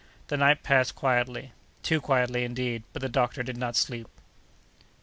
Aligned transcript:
The 0.29 0.37
night 0.37 0.63
passed 0.63 0.95
quietly—too 0.95 2.01
quietly, 2.01 2.43
indeed, 2.43 2.81
but 2.91 3.03
the 3.03 3.07
doctor 3.07 3.43
did 3.43 3.55
not 3.57 3.75
sleep! 3.75 4.07